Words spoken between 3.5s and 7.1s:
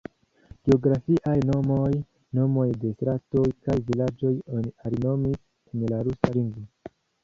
kaj vilaĝoj oni alinomis en la rusa lingvo.